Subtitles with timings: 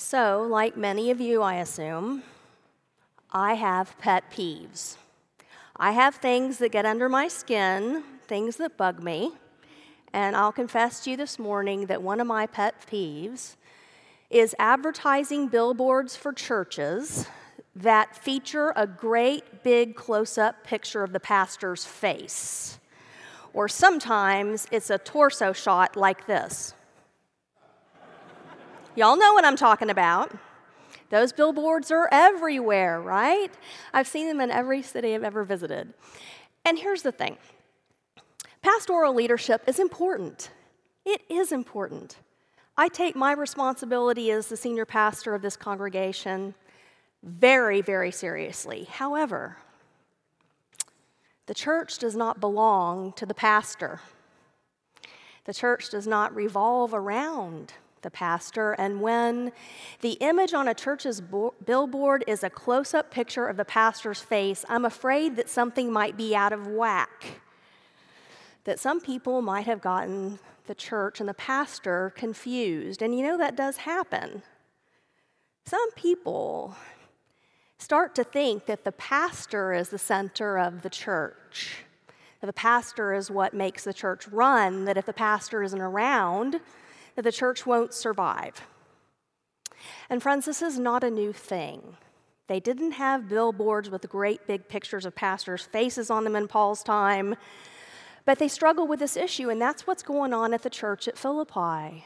[0.00, 2.22] So, like many of you, I assume,
[3.32, 4.96] I have pet peeves.
[5.76, 9.32] I have things that get under my skin, things that bug me.
[10.12, 13.56] And I'll confess to you this morning that one of my pet peeves
[14.30, 17.26] is advertising billboards for churches
[17.74, 22.78] that feature a great big close up picture of the pastor's face.
[23.52, 26.72] Or sometimes it's a torso shot like this.
[28.98, 30.36] Y'all know what I'm talking about.
[31.10, 33.52] Those billboards are everywhere, right?
[33.94, 35.94] I've seen them in every city I've ever visited.
[36.64, 37.36] And here's the thing
[38.60, 40.50] pastoral leadership is important.
[41.04, 42.16] It is important.
[42.76, 46.56] I take my responsibility as the senior pastor of this congregation
[47.22, 48.88] very, very seriously.
[48.90, 49.58] However,
[51.46, 54.00] the church does not belong to the pastor.
[55.44, 58.72] The church does not revolve around the pastor.
[58.72, 59.52] And when
[60.00, 64.20] the image on a church's bo- billboard is a close up picture of the pastor's
[64.20, 67.40] face, I'm afraid that something might be out of whack.
[68.64, 73.02] That some people might have gotten the church and the pastor confused.
[73.02, 74.42] And you know, that does happen.
[75.64, 76.76] Some people
[77.78, 81.84] start to think that the pastor is the center of the church.
[82.40, 86.60] That the pastor is what makes the church run, that if the pastor isn't around,
[87.18, 88.64] that the church won't survive.
[90.08, 91.96] And friends, this is not a new thing.
[92.46, 96.84] They didn't have billboards with great big pictures of pastors' faces on them in Paul's
[96.84, 97.34] time,
[98.24, 101.18] but they struggle with this issue, and that's what's going on at the church at
[101.18, 102.04] Philippi.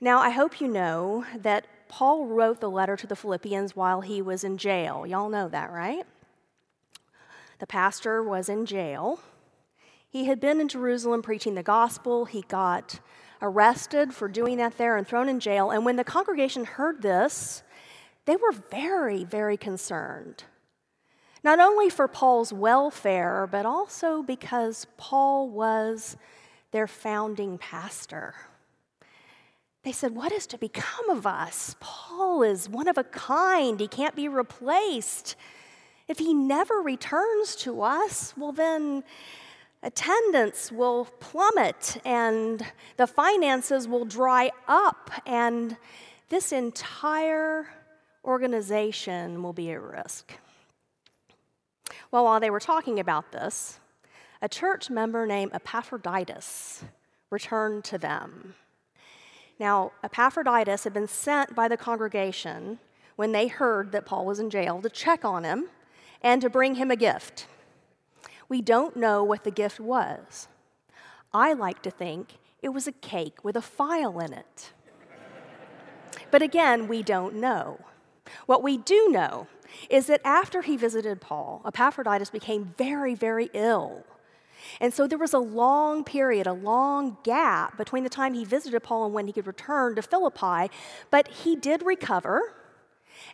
[0.00, 4.22] Now, I hope you know that Paul wrote the letter to the Philippians while he
[4.22, 5.06] was in jail.
[5.06, 6.06] Y'all know that, right?
[7.58, 9.20] The pastor was in jail.
[10.08, 12.24] He had been in Jerusalem preaching the gospel.
[12.24, 13.00] He got
[13.40, 15.70] arrested for doing that there and thrown in jail.
[15.70, 17.62] And when the congregation heard this,
[18.24, 20.44] they were very, very concerned.
[21.44, 26.16] Not only for Paul's welfare, but also because Paul was
[26.72, 28.34] their founding pastor.
[29.84, 31.76] They said, What is to become of us?
[31.80, 35.36] Paul is one of a kind, he can't be replaced.
[36.08, 39.04] If he never returns to us, well, then
[39.82, 42.64] attendance will plummet and
[42.96, 45.76] the finances will dry up, and
[46.28, 47.68] this entire
[48.24, 50.32] organization will be at risk.
[52.10, 53.80] Well, while they were talking about this,
[54.40, 56.84] a church member named Epaphroditus
[57.30, 58.54] returned to them.
[59.58, 62.78] Now, Epaphroditus had been sent by the congregation
[63.16, 65.66] when they heard that Paul was in jail to check on him
[66.22, 67.46] and to bring him a gift.
[68.48, 70.48] We don't know what the gift was.
[71.32, 74.72] I like to think it was a cake with a file in it.
[76.30, 77.80] But again, we don't know.
[78.46, 79.46] What we do know
[79.88, 84.04] is that after he visited Paul, Epaphroditus became very, very ill.
[84.80, 88.82] And so there was a long period, a long gap between the time he visited
[88.82, 90.70] Paul and when he could return to Philippi,
[91.10, 92.54] but he did recover.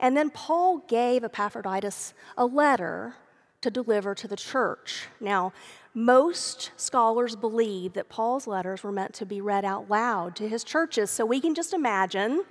[0.00, 3.14] And then Paul gave Epaphroditus a letter
[3.62, 5.06] to deliver to the church.
[5.20, 5.52] Now,
[5.94, 10.64] most scholars believe that Paul's letters were meant to be read out loud to his
[10.64, 11.10] churches.
[11.10, 12.44] So we can just imagine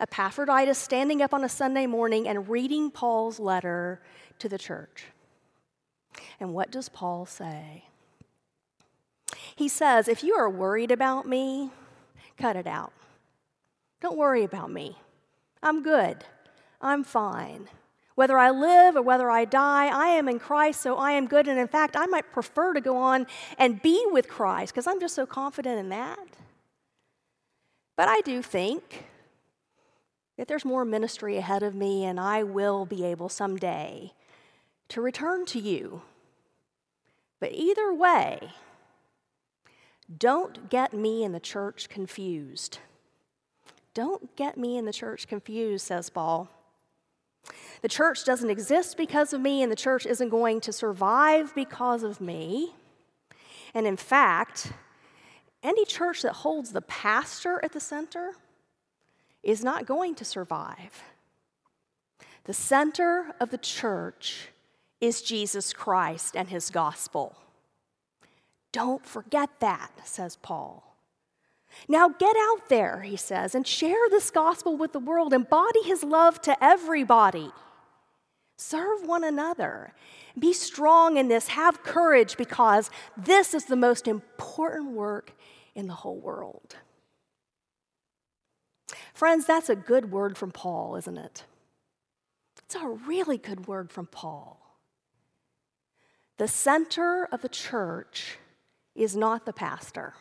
[0.00, 4.00] Epaphroditus standing up on a Sunday morning and reading Paul's letter
[4.38, 5.06] to the church.
[6.38, 7.84] And what does Paul say?
[9.54, 11.70] He says, If you are worried about me,
[12.38, 12.92] cut it out.
[14.00, 14.96] Don't worry about me.
[15.62, 16.24] I'm good.
[16.80, 17.68] I'm fine.
[18.20, 21.48] Whether I live or whether I die, I am in Christ, so I am good.
[21.48, 23.26] And in fact, I might prefer to go on
[23.56, 26.18] and be with Christ because I'm just so confident in that.
[27.96, 29.06] But I do think
[30.36, 34.12] that there's more ministry ahead of me, and I will be able someday
[34.88, 36.02] to return to you.
[37.40, 38.50] But either way,
[40.14, 42.80] don't get me in the church confused.
[43.94, 46.50] Don't get me in the church confused, says Paul.
[47.82, 52.02] The church doesn't exist because of me, and the church isn't going to survive because
[52.02, 52.74] of me.
[53.74, 54.72] And in fact,
[55.62, 58.32] any church that holds the pastor at the center
[59.42, 61.02] is not going to survive.
[62.44, 64.48] The center of the church
[65.00, 67.36] is Jesus Christ and his gospel.
[68.72, 70.89] Don't forget that, says Paul.
[71.88, 75.32] Now get out there, he says, and share this gospel with the world.
[75.32, 77.50] Embody his love to everybody.
[78.56, 79.92] Serve one another.
[80.38, 81.48] Be strong in this.
[81.48, 85.32] Have courage because this is the most important work
[85.74, 86.76] in the whole world.
[89.14, 91.44] Friends, that's a good word from Paul, isn't it?
[92.64, 94.60] It's a really good word from Paul.
[96.38, 98.38] The center of the church
[98.94, 100.14] is not the pastor.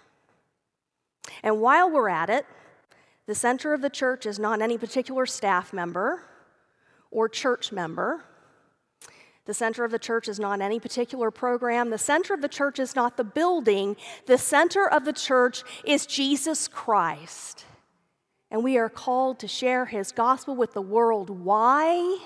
[1.43, 2.45] And while we're at it,
[3.25, 6.23] the center of the church is not any particular staff member
[7.11, 8.23] or church member.
[9.45, 11.89] The center of the church is not any particular program.
[11.89, 13.95] The center of the church is not the building.
[14.27, 17.65] The center of the church is Jesus Christ.
[18.51, 21.29] And we are called to share his gospel with the world.
[21.29, 22.19] Why?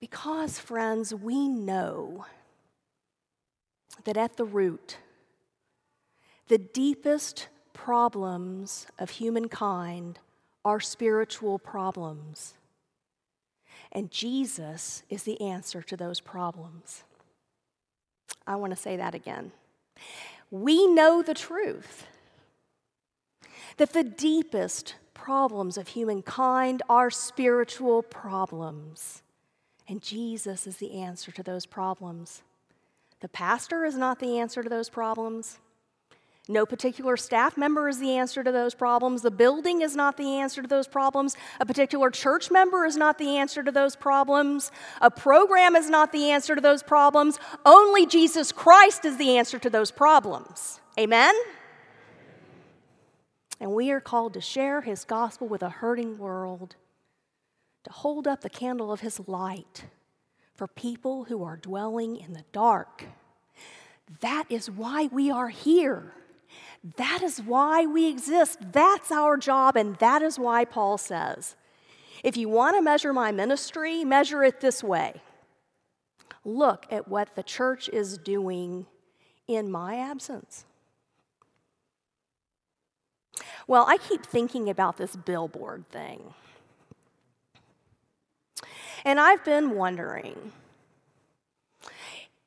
[0.00, 2.26] Because, friends, we know
[4.04, 4.98] that at the root,
[6.48, 10.18] the deepest problems of humankind
[10.64, 12.54] are spiritual problems.
[13.92, 17.04] And Jesus is the answer to those problems.
[18.46, 19.52] I want to say that again.
[20.50, 22.06] We know the truth
[23.76, 29.22] that the deepest problems of humankind are spiritual problems.
[29.86, 32.42] And Jesus is the answer to those problems.
[33.20, 35.58] The pastor is not the answer to those problems.
[36.50, 39.20] No particular staff member is the answer to those problems.
[39.20, 41.36] The building is not the answer to those problems.
[41.60, 44.72] A particular church member is not the answer to those problems.
[45.02, 47.38] A program is not the answer to those problems.
[47.66, 50.80] Only Jesus Christ is the answer to those problems.
[50.98, 51.34] Amen?
[53.60, 56.76] And we are called to share his gospel with a hurting world
[57.84, 59.84] to hold up the candle of his light
[60.54, 63.04] for people who are dwelling in the dark.
[64.20, 66.14] That is why we are here.
[66.96, 68.58] That is why we exist.
[68.72, 71.56] That's our job, and that is why Paul says
[72.24, 75.20] if you want to measure my ministry, measure it this way
[76.44, 78.86] look at what the church is doing
[79.46, 80.64] in my absence.
[83.66, 86.32] Well, I keep thinking about this billboard thing.
[89.04, 90.52] And I've been wondering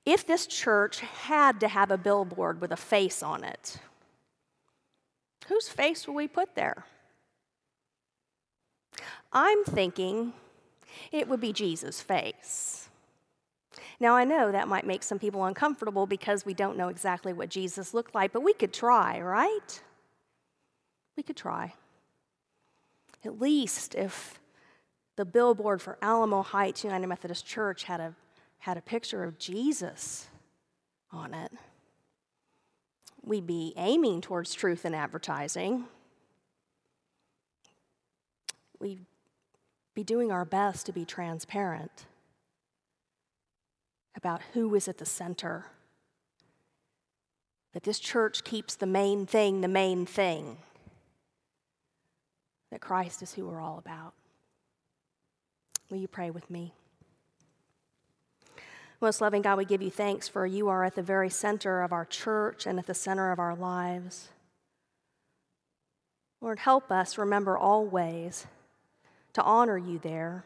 [0.06, 3.78] if this church had to have a billboard with a face on it,
[5.52, 6.86] whose face will we put there?
[9.34, 10.32] I'm thinking
[11.12, 12.88] it would be Jesus' face.
[14.00, 17.50] Now, I know that might make some people uncomfortable because we don't know exactly what
[17.50, 19.84] Jesus looked like, but we could try, right?
[21.18, 21.74] We could try.
[23.26, 24.40] At least if
[25.18, 28.16] the billboard for Alamo Heights United Methodist Church had a,
[28.60, 30.28] had a picture of Jesus
[31.12, 31.52] on it.
[33.24, 35.86] We'd be aiming towards truth in advertising.
[38.80, 39.06] We'd
[39.94, 42.06] be doing our best to be transparent
[44.16, 45.66] about who is at the center.
[47.74, 50.58] That this church keeps the main thing the main thing.
[52.72, 54.14] That Christ is who we're all about.
[55.90, 56.74] Will you pray with me?
[59.02, 61.92] Most loving God, we give you thanks for you are at the very center of
[61.92, 64.30] our church and at the center of our lives.
[66.40, 68.46] Lord, help us remember always
[69.34, 70.46] to honor you there,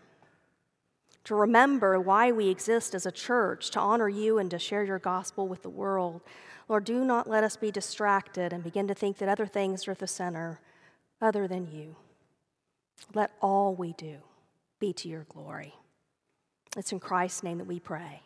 [1.26, 5.00] to remember why we exist as a church, to honor you and to share your
[5.00, 6.22] gospel with the world.
[6.70, 9.92] Lord, do not let us be distracted and begin to think that other things are
[9.92, 10.62] at the center
[11.22, 11.98] other than you.
[13.14, 14.18] Let all we do
[14.80, 15.74] be to your glory.
[16.78, 18.22] It's in Christ's name that we pray.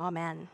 [0.00, 0.48] Amen.